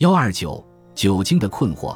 [0.00, 1.94] 幺二九酒精的困惑，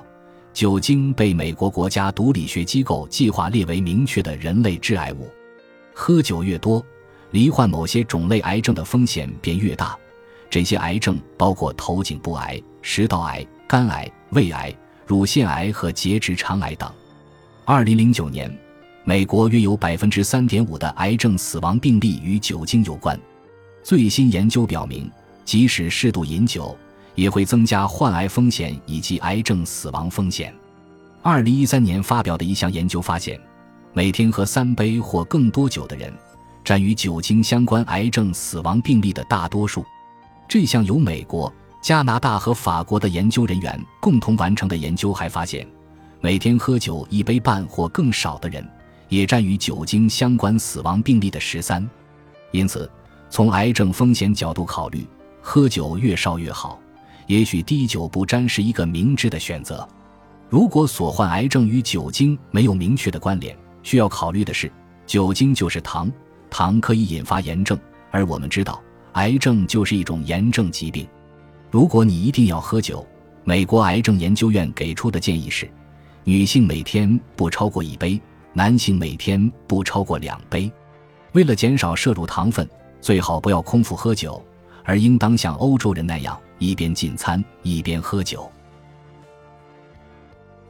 [0.52, 5.26] 酒精被美国国家毒理学机构计划列为明确的人类致癌物。
[5.94, 6.84] 喝酒越多，
[7.30, 9.98] 罹患某些种类癌症的风险便越大。
[10.50, 14.70] 这些癌症包括头颈部癌、食道癌、肝癌、胃癌、
[15.06, 16.92] 乳腺癌和结直肠癌等。
[17.64, 18.54] 二零零九年，
[19.04, 23.18] 美国约有百分之三点五的癌症死亡病例与酒精有关。
[23.82, 25.10] 最新研究表明，
[25.46, 26.76] 即使适度饮酒，
[27.14, 30.54] 也会增加患癌风险以及癌症死亡风险。
[31.22, 33.40] 二零一三年发表的一项研究发现，
[33.92, 36.12] 每天喝三杯或更多酒的人，
[36.64, 39.84] 占与酒精相关癌症死亡病例的大多数。
[40.46, 45.66] 这项由美国、加拿大和法国的研究人员共同完成的研究还发现。
[46.20, 48.66] 每天喝酒一杯半或更少的人，
[49.08, 51.86] 也占与酒精相关死亡病例的十三。
[52.50, 52.90] 因此，
[53.28, 55.06] 从癌症风险角度考虑，
[55.40, 56.78] 喝酒越少越好。
[57.26, 59.86] 也许滴酒不沾是一个明智的选择。
[60.48, 64.70] 如果所患癌症与酒精没有明确的关联，需要考虑的是，
[65.06, 66.10] 酒精就是糖，
[66.50, 67.78] 糖可以引发炎症，
[68.10, 68.80] 而我们知道，
[69.14, 71.06] 癌症就是一种炎症疾病。
[71.70, 73.04] 如果你一定要喝酒，
[73.42, 75.68] 美国癌症研究院给出的建议是。
[76.22, 78.18] 女性每天不超过一杯，
[78.52, 80.70] 男性每天不超过两杯。
[81.32, 82.66] 为了减少摄入糖分，
[83.00, 84.42] 最好不要空腹喝酒，
[84.84, 88.50] 而应当像欧洲人那样一边进餐一边喝酒。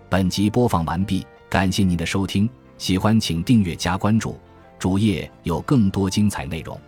[0.09, 4.39] 本集播放完毕，感谢您的收听，喜欢请订阅加关注，
[4.79, 6.81] 主页有更多精彩内容。